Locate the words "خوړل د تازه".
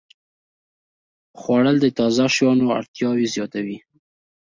1.39-2.25